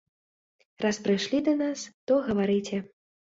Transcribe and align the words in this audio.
Раз 0.85 0.99
прышлі 1.07 1.41
да 1.49 1.53
нас, 1.61 1.79
то 2.09 2.17
гаварыце. 2.31 2.81